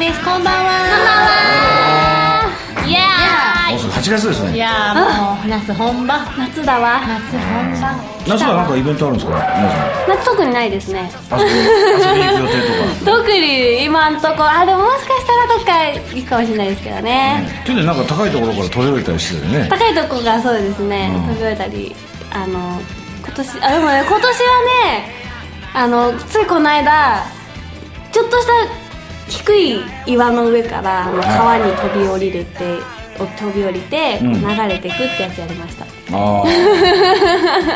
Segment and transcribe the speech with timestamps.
[0.00, 0.70] の放送ですこんばんは。
[2.86, 3.00] いや
[3.70, 6.26] もうすぐ8月ですいねやーもう夏本番。
[6.38, 7.00] 夏だわ。
[7.06, 8.00] 夏本番。
[8.26, 9.36] 夏はなんかイベントあるんですか？
[9.36, 10.08] 皆さん。
[10.08, 11.10] 夏特にないですね。
[11.30, 11.50] 遊びに
[12.26, 12.68] 行く予定と
[13.04, 13.12] か。
[13.22, 14.42] 特に今んとこ。
[14.44, 15.72] あでももしかしたらどっか
[16.14, 19.68] 行くかもしれないですけどね、去年なんか高いところから飛び降りたりしてるよね。
[19.68, 21.22] 高いとこがそうですね、うん。
[21.34, 21.94] 飛び降りたり。
[22.32, 22.80] あの
[23.22, 24.32] 今年あでもね今年は
[24.86, 25.14] ね
[25.74, 27.22] あのついこの間
[28.12, 28.52] ちょっとした
[29.30, 32.78] 低い岩の上からあの川に飛び降りるって
[33.18, 36.42] お飛び降りて流れてくってやつやりました、あ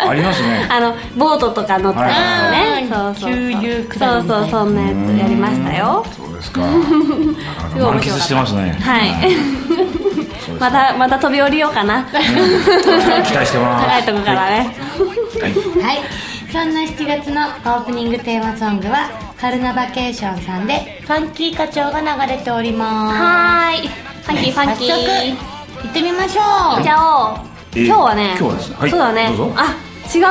[0.06, 0.66] あ ありますね。
[0.70, 2.88] あのボートとか乗ったりしてね、はい。
[2.88, 4.24] そうそうそう。
[4.24, 6.04] そうそうそんなやつやりましたよ。
[6.16, 6.60] そうですか。
[6.62, 8.78] なかなか満喫してますね。
[8.80, 9.10] はい。
[9.70, 9.90] そうで
[10.40, 12.04] すまたまた飛び降りようかな。
[12.04, 12.14] 期
[13.34, 13.86] 待してます。
[13.86, 14.76] 高いとこからね。
[15.40, 15.52] はい。
[15.84, 15.98] はい。
[16.50, 19.10] そんな7月のオープニングテーマソングは
[19.44, 23.18] カルナバケーションさんでファンキー課長が流れております。
[23.18, 24.88] はーいファンキーファンキー。
[24.88, 26.82] 早速行ってみましょう。
[26.82, 28.76] じゃあえー今日はね今日はですね。
[28.76, 28.90] はい。
[28.90, 29.26] そうだね。
[29.28, 29.52] どうぞ。
[29.54, 29.76] あ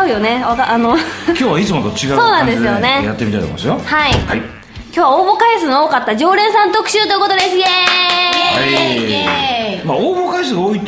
[0.03, 0.43] 違うよね。
[0.43, 0.97] わかあの。
[1.27, 3.73] 今日はいつもと違うそうなん感じでですよねやってみたいと思いますよ。
[3.77, 4.13] はい。
[4.13, 4.37] はい。
[4.39, 4.47] 今
[4.91, 7.55] 日は応募回数の多かった常連さん特集ということです。
[7.55, 8.12] イエーイ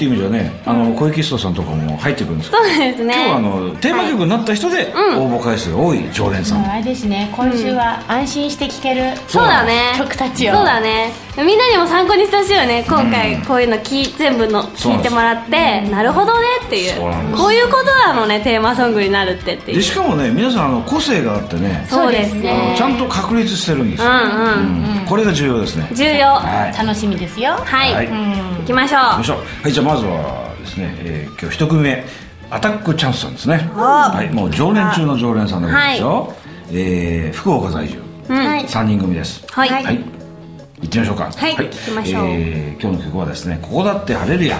[0.06, 3.14] っていう意味ではねあの小池人さんとかも入ってくるんですけどそうですね。
[3.16, 6.66] 今日はあのテーマ曲になった人で応募回数が多い常連さん。
[6.66, 7.32] あれですね。
[7.36, 9.94] 今週は安心して聴けるそうだね。
[9.98, 10.56] 曲たちを。
[10.56, 11.12] そうだね。
[11.38, 12.86] みんなにも参考にしてほしいよね。
[12.88, 17.36] 今回こういうのき全部の聞いてもらってなるほどねっていう。
[17.36, 19.78] こういうことなのねテーマソングになるってっていう。
[19.78, 22.76] でしかもね皆さんあの個性があってねそうですね。
[22.78, 25.88] ちゃんと確立してるんですよ、うんうんうんこれが重要ですね。
[25.94, 26.26] 重要。
[26.28, 26.78] ははい。
[26.78, 27.52] 楽しみですよ。
[27.52, 28.08] い、はい。
[28.08, 29.00] 行きましょう。
[29.00, 32.06] はいじゃあまずはですね、えー今日一組目
[32.50, 33.58] アタックチャンスさんですね。
[33.74, 36.34] はいもう常連中の常連さんでございますよ、
[36.72, 38.66] えー福岡在住、はい。
[38.66, 39.44] 3人組です。
[39.52, 39.92] はい、はい、行
[40.86, 41.32] ってみましょうか。
[41.36, 41.56] はい。
[41.56, 42.26] 行きましょう。
[42.26, 44.58] えー今日の曲はですね「ここだって晴れるや」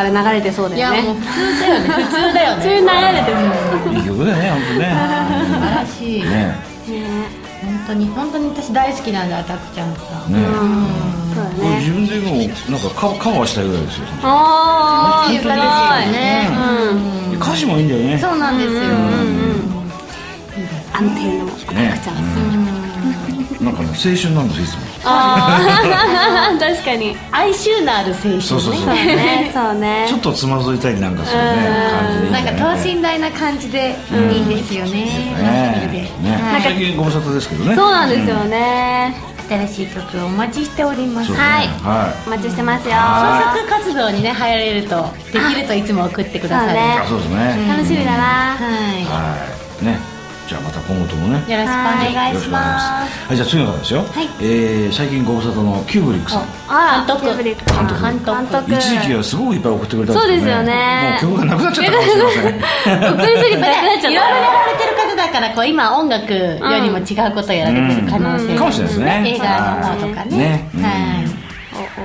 [0.00, 1.02] かで流れてそうだよね。
[1.02, 3.38] いやもう普通だよね普通だよ普通に流ねれてそ
[3.90, 4.84] ういい曲だよね本当ね。
[5.46, 6.22] 素晴らしい。
[6.24, 6.56] ね。
[7.60, 10.00] 本当に本当に私大好きなんだアタックちゃんさ。
[10.28, 10.38] ね。
[11.34, 12.26] そうだこれね自分でも
[12.70, 14.06] なんかカカバーしたいぐらいですよ。
[14.22, 16.48] ああすごいいい歌ですよね。
[17.30, 17.38] うん。
[17.38, 18.18] 歌詞もいいんだよね。
[18.18, 18.80] そうなんですよ。
[20.92, 22.20] 安定のアタックチャンス、
[23.60, 24.90] なんかね青春なんですよいつも。
[25.04, 25.60] あ
[26.54, 27.16] あ 確かに。
[27.30, 28.40] 哀愁のある青春ね。
[28.40, 28.84] そうそうそう。
[28.84, 29.50] そうね。
[29.52, 30.06] そうね。
[30.08, 31.46] ちょっとつまずいたりなんかするね
[32.00, 33.96] 感じなんか等身大な感じで
[34.32, 34.90] いいですよね。
[34.90, 36.10] ね。
[36.22, 37.76] ねはい最近ご無沙汰ですけどね。
[37.76, 39.14] そうなんですよね、
[39.48, 41.30] 新しい曲をお待ちしております。
[41.30, 41.38] ね。
[41.38, 41.66] はい。
[41.82, 42.94] はお待ちしてますよ。
[42.94, 46.72] は創作活動にね入られるとできるといつも送ってくださる。
[46.72, 47.02] そうね。
[47.08, 47.66] そうですね。
[47.68, 49.36] 楽しみだな、はは
[49.82, 49.84] い。
[49.84, 50.09] ね
[50.50, 51.38] じゃあまた今後ともね。
[51.46, 53.14] いよろしくお願いしまます。
[53.28, 54.02] はいじゃあ次の方ですよ。
[54.02, 54.26] はい。
[54.42, 58.34] えー最近ご無沙汰のキューブリックさんあ監督キューブリックさん監督。
[58.34, 58.74] 監督。
[58.74, 61.20] 一時期はすごくいっぱい送ってくれたんですけどそうですよね。
[61.22, 63.14] もう曲がなくなっちゃったかもしれません。
[63.14, 68.58] 送りすぎてなくなっちゃったいろいろやられてる方だからこう今音楽よりも違うことをやられてる可能性。
[68.58, 69.22] かもしれないですね。
[69.22, 69.46] 映画
[69.78, 70.34] の方とかね。
[70.34, 70.82] ねうん。
[70.82, 71.40] はい。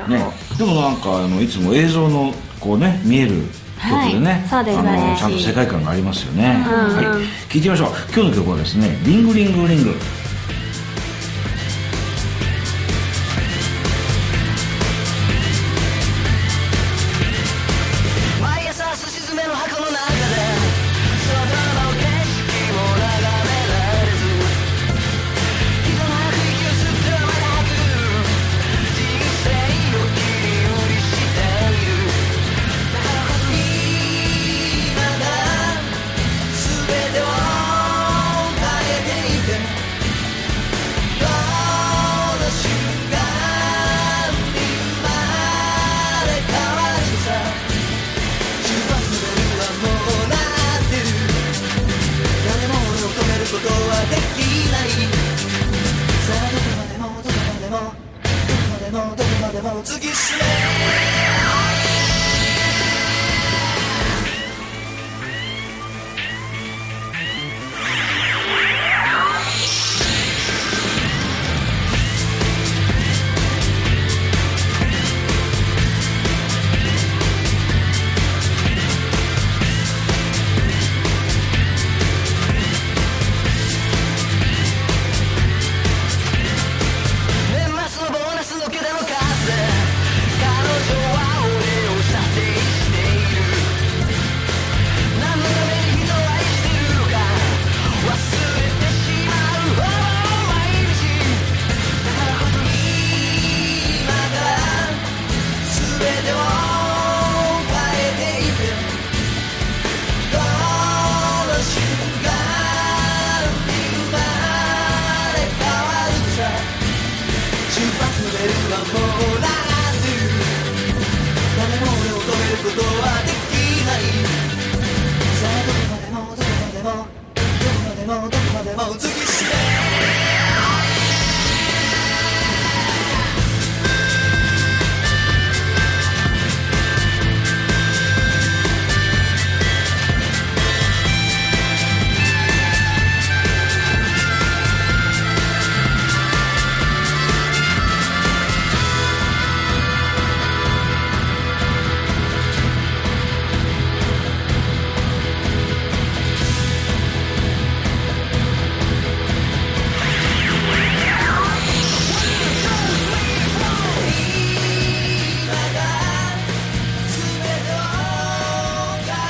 [0.05, 0.21] ね、
[0.53, 2.31] でもなんかあのいつも映像の
[2.61, 3.41] こうね見える
[3.89, 4.89] 曲でね、はいそうですね。
[4.89, 7.89] あのちゃんと世界観がありますよね、はい、聞いてみましょう。
[8.13, 9.95] 今日の曲はですね「リングリングリング」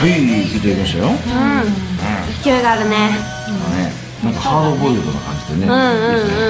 [0.05, 1.09] はい聞いてみましたよ、
[2.43, 3.09] 勢いがあるね。
[3.09, 3.91] ね
[4.23, 5.77] なんかハードボイルドな感じでね、うんう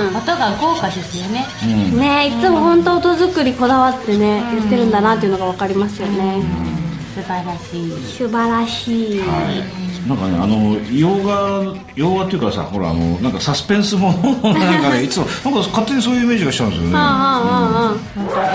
[0.03, 0.17] んうん。
[0.17, 1.45] 音が豪華ですよね。
[1.63, 1.97] うん。
[1.97, 6.43] ねいつも本当音作りこだわってね言ってるんだなっていうのが分かりますよね。
[7.15, 7.91] 素晴らしい。
[8.17, 9.21] 素晴らしい
[10.07, 14.19] なんかねあの洋画洋画っていうかさほらあのなんかサスペンスもの
[14.53, 18.45] なんかねいつもなんか勝手にそういうイメージがしちゃうんですよね、うんうんうん本当映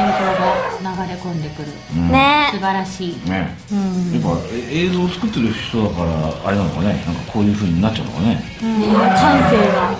[0.80, 1.68] 像が流れ込んでくる。
[1.96, 2.08] うん。
[2.08, 2.48] ね。
[2.52, 3.30] 素晴らしい。
[3.30, 7.02] ね、やっぱえ映像を作ってる人だからあれなのかね。
[7.06, 8.28] なんかこういう風になっちゃうのかね。
[8.28, 9.94] ね感性が。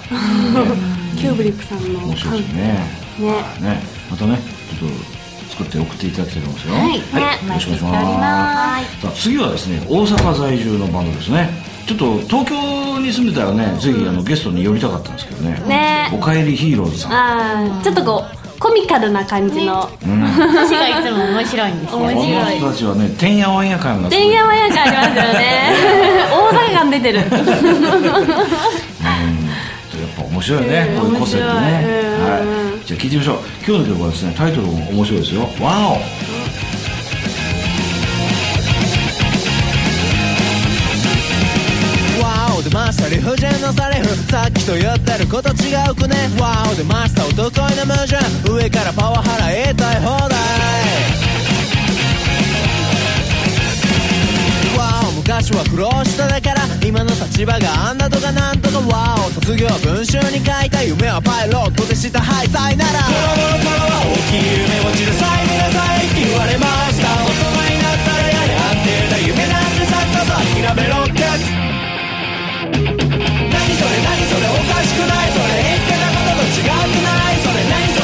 [1.16, 2.62] キューブリックさんの面白い感ですね。
[3.18, 3.32] ね。
[3.60, 3.82] ね。
[4.10, 4.38] またね
[4.78, 5.19] ちょっと
[5.50, 6.74] 作って送っていただきたいと思いますよ。
[6.74, 6.88] はい。
[6.88, 7.48] ね。
[7.48, 9.00] よろしくお願いしまます。
[9.02, 11.50] さあ次はですね大阪在住のバンドですね。
[11.86, 15.60] ちょっと東京に住んでたらねぜひあのゲストに呼びたかったんですけどね。
[15.66, 16.10] ね。
[16.14, 17.12] おかえりヒーローズさん。
[17.12, 21.98] あーちょっとこうコミカルな感じの 私がいつも面白いんですよ。
[21.98, 25.74] 面こ白いの人たちはねてんやわんや感がてんやわんや感ありますよね。
[26.30, 27.18] 大阪感出てる。
[30.00, 31.58] やっぱ面白いね、こういう個性ってね、は
[32.40, 32.59] い、
[32.90, 33.38] じゃあ聞いてみましょう。
[33.64, 35.98] 今日の曲はですねタイトルも面白いですよ「ワオ!」
[42.62, 44.14] 出ました理不尽なセリフ。
[44.30, 46.28] さっきと言ってること違うくね。
[46.38, 48.18] ワオ出ましたお得意な矛盾。
[48.52, 50.38] 上からパワハラ言いたい放題。
[54.76, 57.89] ワオ昔は苦労しただから今の立場が
[59.50, 62.22] 卒業文集に書いた夢はパイロットでした。
[62.22, 63.02] 廃材なら。
[63.02, 67.10] コロコロコロは大きい夢落ちる際見なさいって言われました。
[67.18, 71.26] 大人になったらやれ安定だ夢なんてさっさと諦めろって
[72.78, 75.66] 何それ何それおかしくないそれ。
[75.66, 77.58] 言ってたことと違くないそれ。
[77.66, 77.99] 何それ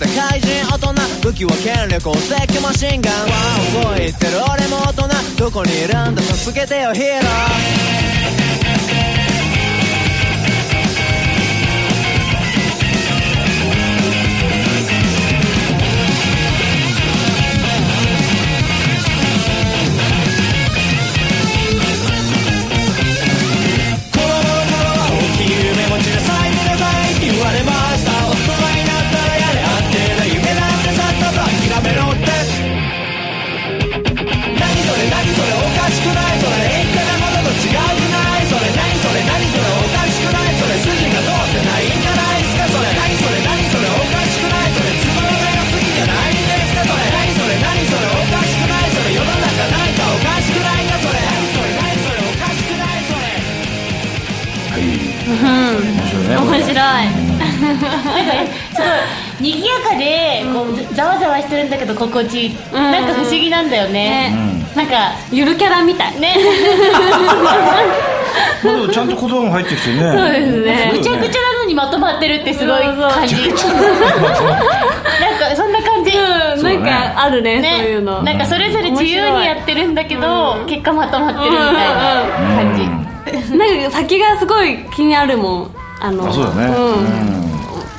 [0.00, 3.12] た怪人大人武器は権力を石器マシンガン。
[3.12, 3.28] は
[3.84, 4.32] そう言ってる。
[4.50, 5.08] 俺も大人。
[5.36, 6.22] どこにいるんだ。
[6.22, 8.49] 助けてよヒーロー。
[59.40, 64.34] 賑やかでこうざわざわしてるんだけど心地いい、なんか不思議なんだよね、
[64.76, 66.20] なんかゆるキャラみたい。
[66.20, 66.36] ね。
[68.92, 70.12] ちゃんと言葉も入ってきてね。
[70.12, 70.92] そうですね。
[70.92, 73.36] ぐちゃぐちゃなのにまとまってるってすごい感じ。
[73.36, 73.64] なんか
[75.56, 78.22] そんな感じ、うんなんかあるねそういうの。
[78.22, 85.70] なんかそれぞれ自由にやってるんだけど、結果まとまってるみたいな感じ、なんか先がすごい気になるもん。
[86.02, 86.66] あのあそうだね。
[86.66, 87.39] うん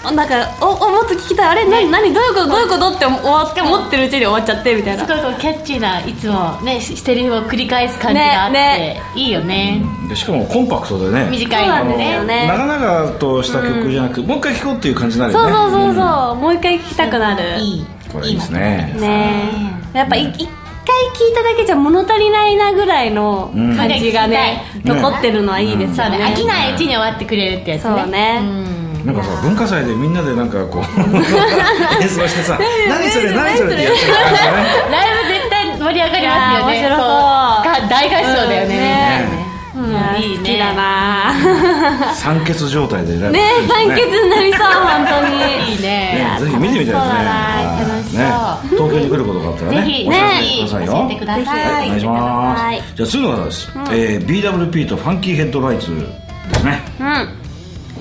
[0.04, 1.50] なんかおおもっと聞きたい。
[1.50, 5.06] あれ何何どういうことどういうことって終わって思ってるうちに終わっちゃってみたいな。
[5.06, 8.62] すごいこうキャッチーないつもねセリフを繰り返す感じがあって、ね
[8.96, 9.02] ね。
[9.16, 11.30] いいよね、でしかもコンパクトでね。
[11.30, 11.92] 短いんで。
[11.92, 12.48] すのでねよね。
[12.48, 15.96] 長々とした曲じゃなく、もう一回聴こうっていう感じになるそうよねそうそう。
[15.96, 17.60] そうもう一回聞きたくなる。
[17.60, 17.86] いい。
[18.12, 18.96] これいいですね。
[19.00, 19.52] ね。
[19.94, 23.78] やっぱい一回聞いただけじゃ物足りないなぐらいのうん。
[23.78, 25.02] 感じがね、うん。
[25.02, 27.90] 残ってるのはいいですそうねよね、飽きないうちに終わってくれるってやつね。
[27.90, 28.40] そうね。
[28.40, 30.84] んなんかさ文化祭でみんなでなんかこう
[32.04, 34.40] 演奏してさ「何それ何それ」ってやってる感ね
[34.92, 36.74] ライブ絶対盛り上がりますよね。
[36.74, 37.06] 面白そう。
[37.06, 37.10] こ
[37.66, 39.52] が大合唱だよね,、ね。
[39.74, 41.34] いやいいね好きだな。
[42.14, 45.36] 酸欠状態でライブね酸欠ねになりそう本当に。
[45.74, 46.38] いいね。
[46.40, 46.92] ねぜひ見てみたいで
[48.04, 48.24] すね。
[48.24, 48.32] ね。
[48.70, 50.18] 東京に来ることがあったらねぜひおね。
[50.68, 50.92] 知らせくださいよ。
[50.94, 51.46] 教えてください。
[51.46, 51.86] はい。
[51.86, 52.64] お願いします。
[52.64, 52.82] はい。
[52.96, 55.90] じゃあ次の方です、えー BWP とファンキーヘッドライツ
[56.54, 56.82] ですね。
[57.00, 57.41] うん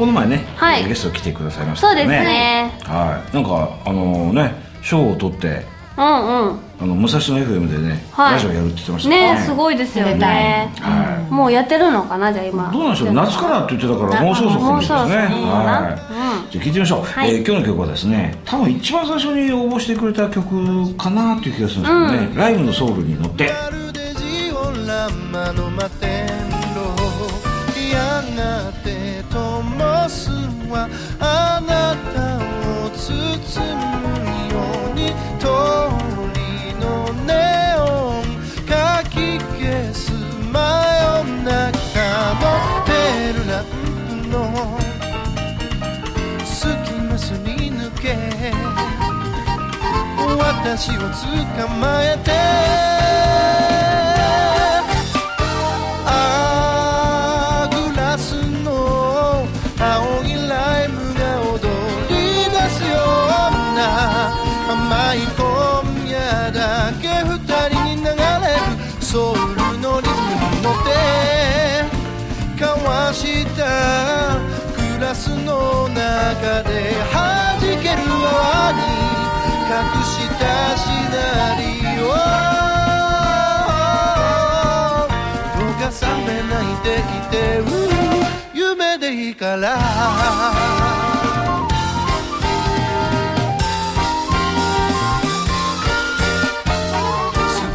[0.00, 0.88] この前ね、はい。
[0.88, 2.72] ゲスト来てくださいましたそうですね。
[2.84, 3.34] はい。
[3.34, 5.66] なんかあのね賞を取って
[5.98, 6.60] うんうん。
[6.80, 8.32] あの武蔵野 FM でね、はい。
[8.32, 9.38] ラジオやるって言ってましたね。
[9.44, 10.72] すごいですよね。
[10.80, 12.70] はもうやってるのかなじゃあ今。
[12.70, 15.26] い、どうなんでしょう夏からって言ってたからもうそろそろかもしれないですね。
[15.26, 17.34] はい、じゃあ聞いてみましょう、はい。
[17.34, 23.52] えー今日の曲はですね多分一番最初に応募してくれた曲かなっていう気がするんですけどね、ライブのソウルに乗って。
[23.52, 26.26] まるでジオラマの摩天
[26.74, 27.20] 楼
[27.92, 29.19] やがて
[30.70, 33.04] はあなたを包
[33.66, 34.14] む
[34.54, 35.46] ように通
[36.38, 36.40] り
[36.78, 36.84] の
[37.26, 37.30] ネ
[37.76, 38.24] オン
[38.66, 38.70] か
[39.10, 39.14] き
[39.58, 41.58] 消す真夜中
[42.40, 42.44] の
[42.86, 42.90] ペ
[43.34, 44.38] ルランプの
[46.44, 48.06] 隙間すり抜け。
[50.38, 53.69] 私を捕まえて。
[74.76, 76.72] グラスの中で
[77.12, 78.78] 弾ける泡に
[79.70, 80.42] 隠した
[80.76, 81.16] シナ
[81.56, 81.62] リ
[82.02, 82.04] オ
[85.56, 87.62] どうか覚めないでいてう
[88.54, 89.78] 夢でいいから。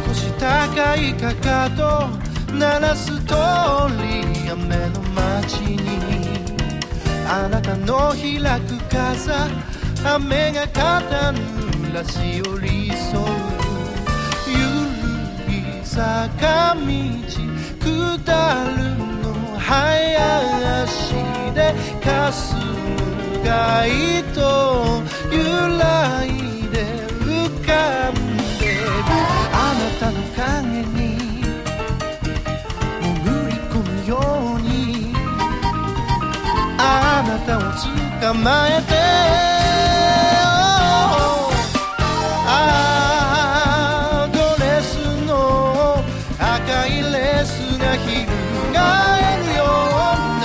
[0.06, 1.75] 少し高いかかと
[2.58, 3.34] 鳴らす通
[4.00, 5.86] り雨の街に
[7.28, 9.46] あなたの開く傘
[10.14, 13.24] 雨が肩濡らし寄り添う
[14.48, 14.56] ゆ
[15.50, 16.80] るい坂道
[17.80, 21.12] 下るの早足
[21.54, 24.38] で霞む街と
[25.30, 25.36] 揺
[25.78, 26.35] らい
[38.20, 38.94] たを捕まえて
[42.48, 42.54] あ
[44.24, 44.96] あドレス
[45.26, 45.32] の
[46.38, 49.66] 赤いレースが翻るよう
[50.40, 50.44] な。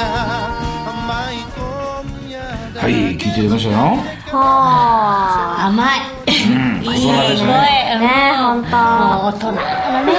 [0.90, 2.36] 甘い今夜
[2.74, 3.78] だはい聞いてみましたよ。
[4.32, 6.00] は甘い。
[6.28, 7.48] うんいい声
[8.00, 8.78] ねほんとも
[9.30, 9.42] う大人。
[9.54, 9.60] だ
[10.04, 10.16] ね大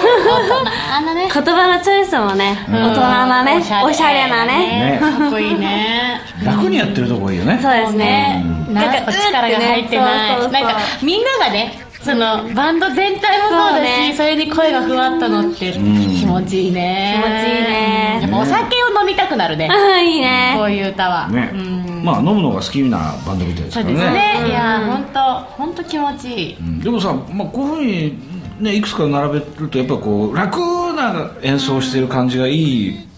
[0.46, 1.18] 人だね。
[1.32, 3.62] 言葉のチョイスもね、大人なね。
[3.84, 4.98] おしゃれなね。
[5.00, 5.00] ね。
[5.00, 7.58] かっこいいね楽にやってるとこがいいよね。
[7.62, 8.44] そうですね。
[8.72, 10.36] なんか力が入ってない。
[10.36, 10.52] そうそうそう。
[10.52, 14.14] なんかみんながねそのバンド全体もそうだしそうね。
[14.16, 15.78] それに声がふわっと乗って気
[16.26, 17.22] 持ちいいね。
[17.22, 18.18] 気持ちいいね。
[18.22, 19.68] やっぱお酒を飲みたくなるね。
[19.70, 20.54] あいいね。
[20.56, 21.28] こういう歌は。
[21.28, 21.50] ね。
[21.54, 22.04] うん。
[22.04, 24.32] まあ飲むのが好きなバンドみたいですそうからね。
[24.32, 24.48] ですね。
[24.48, 26.56] いや本当本当気持ちいい。
[26.56, 26.80] うん。
[26.80, 28.14] でもさ、まあ、こういうふ
[28.58, 30.58] うに、ね、いくつか並べるとやっぱこう楽
[30.94, 33.08] な演奏してる感じがいい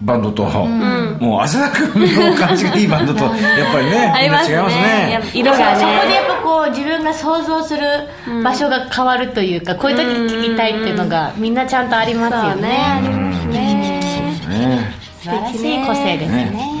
[0.00, 3.34] バンドと、もう汗だくの感じがいいバンドとやっ
[3.72, 4.56] ぱりねありますね。
[4.56, 5.22] 違いますね。
[5.34, 5.64] 色がね。
[5.74, 7.82] そこでやっぱこう自分が想像する
[8.42, 12.68] 場所が変わるというか、こういう時聞きたいっていうのがみんなちゃんとありますよそうね。
[12.68, 13.54] ねありますね。
[14.48, 14.94] ね。
[15.20, 16.44] 素晴らしい個性ですね。
[16.46, 16.76] ね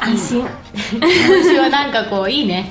[0.00, 0.46] 安心。
[0.74, 2.70] 私はなんかこういいね。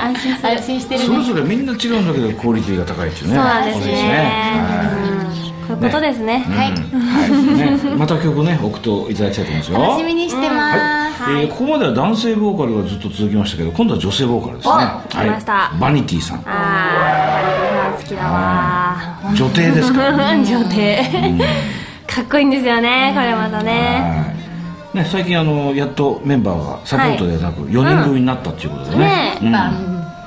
[0.00, 1.06] 安心安心してるね。
[1.06, 3.34] それぞれみんな違うんだけどクオリティが高いっていうね。
[3.72, 5.49] そうですね
[5.80, 6.38] ことですね。
[6.38, 6.70] はい。
[6.72, 7.90] はい。
[7.90, 9.78] ね、また曲ね送っていただきたいと思いますよ。
[9.78, 10.72] 楽しみにしてま
[11.14, 11.44] す、はい。
[11.44, 14.74] えーここまでは男性ボーカルがずっと続きましたけど今度は女性ボーカルですね。
[14.74, 15.72] お来ました。
[15.80, 16.38] バニティさん。
[16.46, 19.34] ああ好きだわ。
[19.34, 20.10] 女帝ですか
[20.44, 21.02] 女帝。
[22.06, 23.72] かっこいいんですよねこれまたね。
[23.72, 24.34] は
[24.94, 24.98] い。
[24.98, 29.38] ね、最近あのやっとメンバーがサポートではなく4人組になったっていうことでね,、ね。
[29.42, 29.52] うん。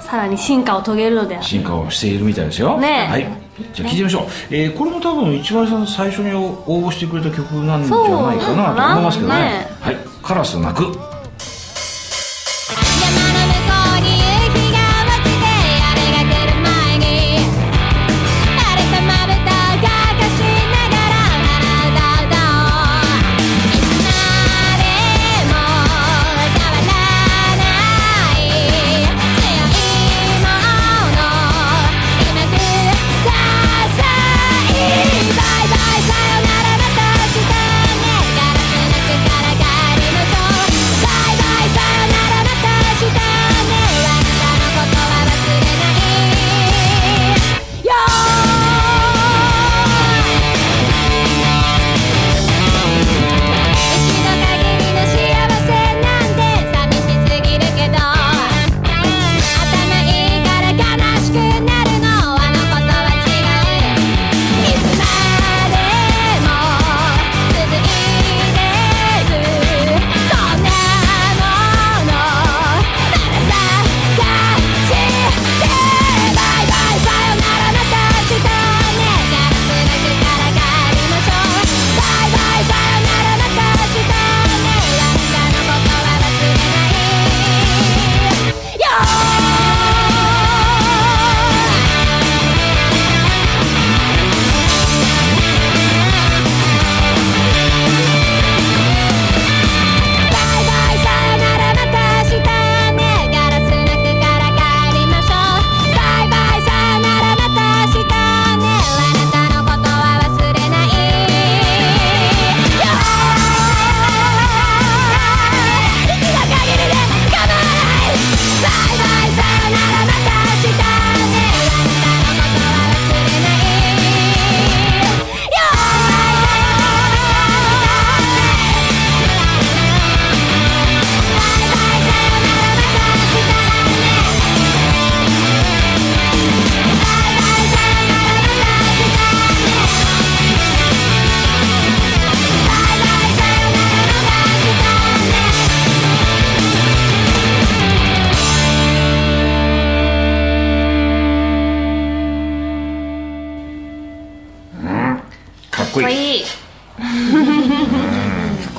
[0.02, 2.78] さらに進化を遂げるのでは進化をしているみたいですよ。
[2.78, 3.08] ね。
[3.10, 3.42] はい
[3.73, 9.36] じゃあ聞いてみましょう、えーこれも多分一丸さん最初に応募してくれた曲なんじゃないかなと思いますけどね。
[9.36, 9.67] ね。
[9.80, 9.97] はい。
[10.21, 11.12] カラス鳴く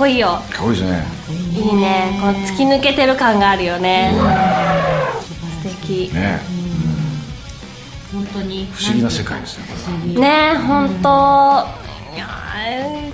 [0.05, 0.29] こいいよ。
[0.51, 1.03] かっこいいですね。
[1.55, 2.19] いいね。
[2.21, 4.13] この突き抜けてる感があるよね。
[5.63, 6.13] 素敵。
[6.13, 6.39] ね。
[8.13, 8.69] 本当に。
[8.71, 9.65] 不思議な世界ですね
[10.15, 11.67] こね本当。
[12.15, 12.27] いや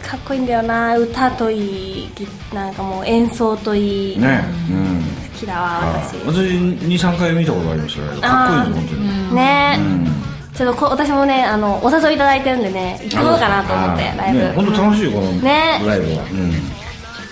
[0.02, 0.98] ーかっこいいんだよな。
[0.98, 4.44] 歌といいぎなんかもう演奏といい、れね。
[4.70, 6.16] うん好きだわ私。
[6.26, 8.06] 私23回見たことありますよ。
[8.20, 9.34] かっこいいです本当に。
[9.36, 10.06] ね、うん。
[10.56, 15.80] ちょっとこ私もねあのお誘いいただいてるんでね行こうかなと思ってライブ、ね本当楽しいよこのね。
[15.86, 16.24] ライブは。
[16.24, 16.79] うん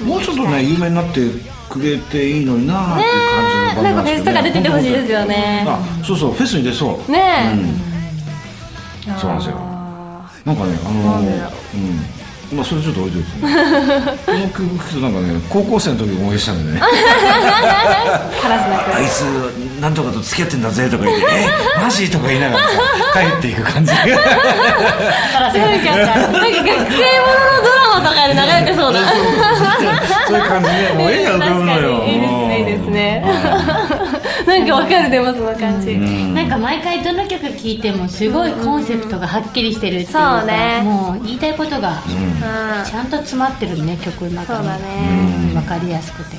[0.05, 1.21] もうちょっとね有名になって
[1.69, 5.65] くれていいのになーっていう感じのバンドなんかフェスとか出ててほしいですよよね。
[5.67, 7.13] あそうそうフェスに出そう。
[7.13, 7.53] ね
[9.07, 9.19] うん。
[9.19, 9.57] そうなんですよ。
[10.45, 11.23] なんかねあのう
[12.55, 12.57] ん。
[12.57, 13.29] まあそれちょっと置いといて。
[13.41, 13.47] こ
[14.33, 16.81] の曲聴くとなんかね 高校生の時思い出したんでね。
[16.81, 16.87] あ
[19.01, 19.21] いつ
[19.81, 21.47] なんとかと付き合ってんだぜとか言って「え
[21.81, 22.71] マジ?」とか言いながらさ
[23.15, 23.93] 帰っていく感じ。
[23.93, 24.07] がカ
[25.41, 26.49] ラスがなんかなんか学生もののド
[27.71, 29.01] ラマとかで流れてそうな
[30.27, 32.05] そういう感じでもう絵が浮かぶのよ。
[32.05, 33.25] いいですねいいですね。
[34.47, 40.81] なんかわかるでもその感じ、なんか毎回どの曲聴いてもすごいコンセプトがはっきりしてるっていうかそうね。
[40.83, 42.85] もう言いたいことがうん。
[42.85, 44.59] ちゃんと詰まってるね曲の中に。
[44.59, 45.51] そうだね。
[45.51, 45.57] うん。
[45.57, 46.37] わかりやすくて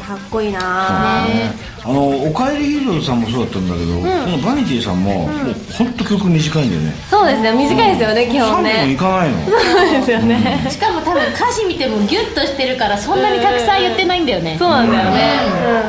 [0.00, 1.24] かっこいいな。
[1.26, 1.52] ね
[1.84, 6.94] あのおかえりヒーローさんもそうだったんだけど、このバニティさんも、もう本当曲短いんだよね。
[7.10, 7.52] そうですね。
[7.52, 9.38] 短いですよね基3本分いねかないの。
[9.44, 10.66] そうですよね。
[10.70, 14.56] しかも多分歌詞見てもギュッとしてるからそんなにたくさん言ってないんだよね。
[14.58, 15.40] そうなんだよね、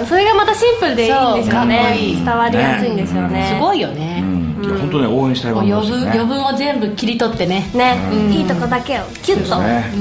[0.01, 1.93] うん、それがまたシンプルでいいんですよね。
[1.93, 3.51] こいい伝わりやすいんですよね。
[3.53, 4.21] すごいよね。
[4.61, 7.69] 本当ね応援したいもう余分余分を全部切り取ってね。
[7.73, 7.97] ね、
[8.31, 9.91] いいとこだけをキュッと、ですね、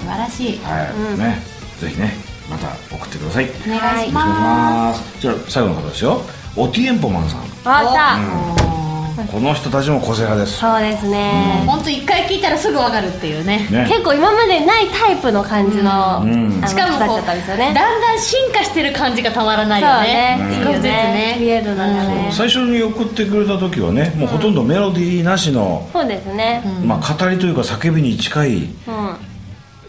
[0.00, 0.60] 素晴らしい。
[0.62, 1.56] はい、ね。
[1.80, 2.14] ぜひね
[2.48, 3.50] また送ってください。
[3.66, 5.20] お願いしまます。
[5.20, 6.20] じゃあ最後の方ですよ。
[6.56, 7.40] オティエンポマンさん。
[7.64, 10.58] あ来た、この人たちも個性派です。
[10.58, 13.66] そうですね、す本当一回聞いたらすぐわかるっていうね。
[13.70, 13.86] ね。
[13.88, 15.84] 結構今までないタイプの感じの,、ん。
[15.88, 17.74] あのしかもこう人たちだったんですよね。
[17.74, 21.36] だんだん進化してる感じがたまらないそうよね少しずつね。
[21.40, 26.62] 見えるのがね、最初に送ってくれた時はねもうほとんどメロディーなしの、そうですね。
[26.84, 29.15] まあ、語りというか叫びに近いうん、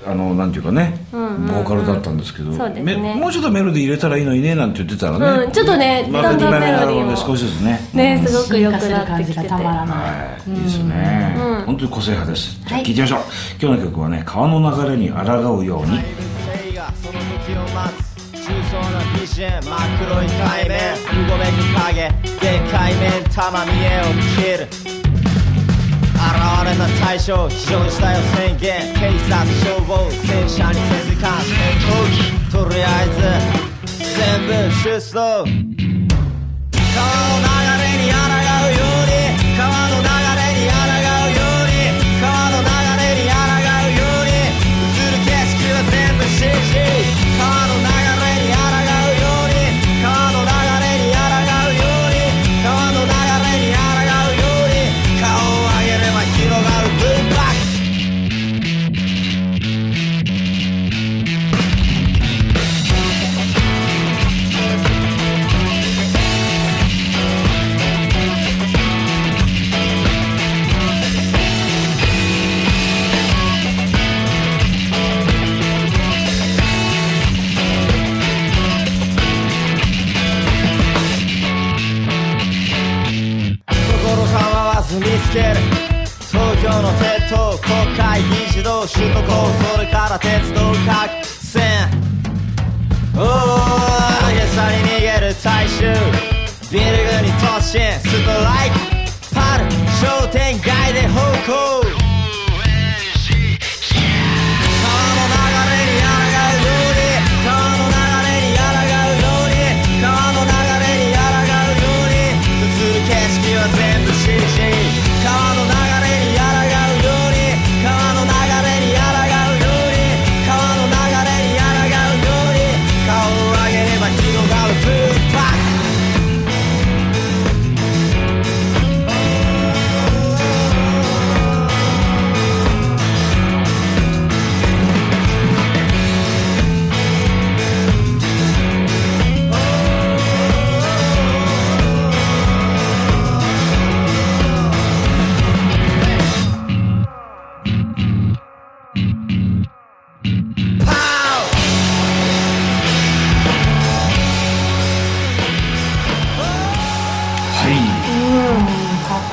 [0.10, 1.48] あのなんていうかね、んうんうん。
[1.48, 2.98] ボーカルだったんですけどそうですね。
[2.98, 7.80] めもうちょっとメロディー入れたらいいのにねなんて言ってたらね、うんちょっとねまだんだんメロディーもので少しずつね。
[7.94, 9.50] ねすごく良く進化する感じがなってきてて。
[9.50, 11.66] たまらないはい、いいですよね、うん。
[11.66, 12.60] 本当に個性派です。
[12.60, 13.20] じゃあはい聞いてみましょう、
[13.62, 15.98] 今日の曲はね川の流れに抗うように。
[15.98, 18.08] 映画その時を待つ
[18.48, 20.26] 重層なビジョン真っ黒い。
[20.28, 24.04] 海面うごめく影限界面玉見えを
[24.42, 24.97] 切る
[26.68, 28.94] 現れた対象非常事態を宣言。
[28.94, 29.00] 警
[29.30, 30.82] 察消防戦車に手
[31.16, 33.22] づか戦闘機とりあえず
[34.18, 34.52] 全部
[34.84, 35.18] 出動。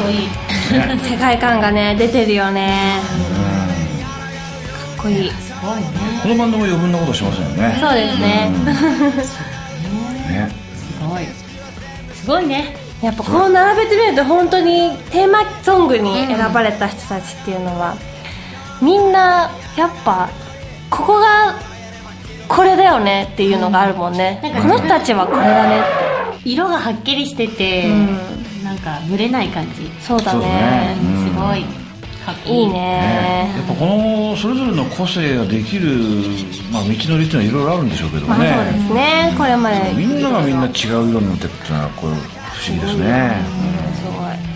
[0.05, 0.29] こいい。
[0.99, 3.01] 世界観がね出てるよね。
[4.99, 5.31] こいい。
[5.31, 5.87] すごいね。
[6.23, 7.79] このバンドも余分なことしませんよね。
[7.81, 8.51] そうですね。
[10.29, 10.51] ね。
[10.85, 11.25] すごい。
[12.15, 12.77] すごいね。
[13.03, 17.97] やっぱこう並べてみると本当にテーマソングに選ばれた人たちっていうのは、
[18.81, 20.31] みんなやっぱ
[20.91, 21.55] ここが
[22.49, 24.63] これだよねっていうのがあるもんね、うん。
[24.63, 25.83] この人たちはこれだねっ
[26.45, 27.93] 色がはっきりしてて、う
[28.75, 30.47] なんかブレない感じ、てそうだね。
[30.47, 31.65] ねうんすごい。
[32.25, 32.67] かっこいい。
[32.69, 32.73] ね。
[32.73, 33.55] ね。
[33.57, 35.93] やっぱこのそれぞれの個性ができる、
[36.73, 39.35] まあ、道のりっていうのはいろいろあるんでしょうけどまあね、そうですね。
[39.39, 39.93] これまで。
[39.95, 43.37] みんながみんな違う色になってるっていうのはこれ不思議ですね、
[43.95, 44.55] すごい。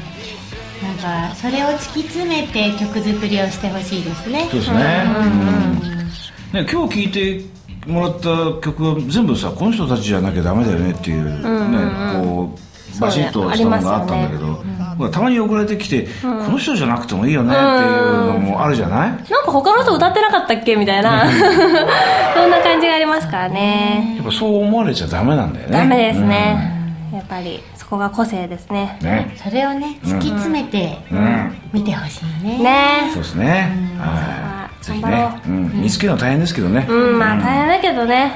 [0.83, 4.49] なんかそれを突き詰めて曲作りをしてほしいですね。
[4.51, 7.45] そうですね,、うんね今日聴いて
[7.87, 8.21] もらった
[8.61, 12.68] 曲は全部さこの人たちじゃなきゃダメだよねっていうね、こう
[13.01, 14.63] バシッとしたものがあったんだけど、
[14.97, 20.77] ほらたまに送られてきて、この人じゃなくてもいいよねっていうのもあるじゃない、なんか他の人歌ってなかったっけ？
[20.77, 21.25] みたいな。
[22.35, 24.15] そんな感じがありますからね。
[24.17, 25.73] やっぱそう思われちゃダメなんだよね。
[25.79, 26.73] ダメですね、
[27.13, 28.99] やっぱりそこが個性ですね。
[29.01, 29.35] うんね。
[29.37, 31.55] それをね突き詰めてうん。
[31.73, 32.59] 見てほしいね。
[32.59, 33.11] ね。
[33.13, 35.51] そうですね、まはあいぜひね、う。
[35.51, 38.33] ん、見つけるの大変ですけどね、やっうんまあ大変だけどね。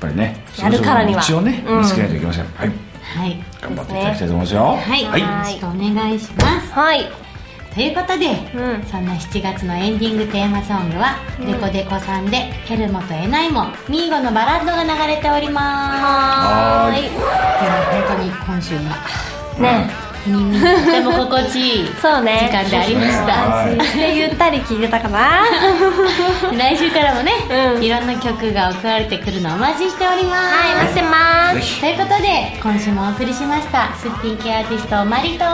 [0.00, 1.20] ぱりねやるからには。
[1.22, 1.78] それぞれの道をねうん。
[1.80, 2.70] 見つけないといけません、はい。
[3.18, 4.62] はい頑張っていただきたいと思いますよ。
[4.62, 5.20] はい、はい。
[5.20, 6.72] よろしくお願いします。
[6.72, 7.06] はい。
[7.74, 8.82] ということで、うん。
[8.90, 15.64] そんな7月のエンディングテーマソングは、デコデコさんで「ケルモとエナイモミーゴのバラッド」が流れております。
[15.64, 17.02] はーい。
[17.02, 17.16] でも
[18.06, 18.80] 本当に今週は
[19.58, 22.48] ね耳にとても心地いいそうね。
[22.50, 25.42] 時間でありました、ゆったり聴いてたかな？
[26.56, 27.32] 来週からもね、
[27.74, 27.82] うん。
[27.82, 30.54] いろんな曲が送られてくるのをお待ちしております。
[30.54, 31.80] はい待ってまぜすひ。
[31.80, 33.88] ということで今週もお送りしました。
[33.96, 35.44] すっぴん系アーティストマリと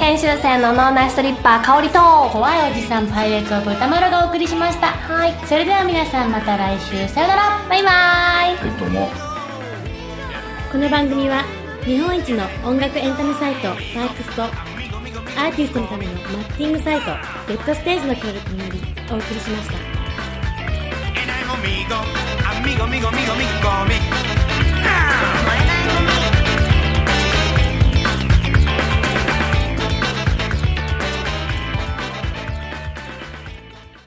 [0.00, 2.00] 研修生の脳内ストリッパー香りと。
[2.32, 4.88] 怖いおじさんパイレーツオブ歌丸がお送りしました。
[4.88, 5.34] はい。
[5.46, 7.06] それでは皆さんまた来週。
[7.08, 7.42] さよなら。
[7.68, 7.92] バイバイ。
[7.92, 9.08] はいどうも。
[10.72, 11.44] この番組は
[11.88, 14.50] 日本一の音楽エンタメサイト「サークスとアー
[15.56, 17.06] ティストのためのマッティングサイト
[17.48, 19.78] 「レッドステージの協力によりお送りしました。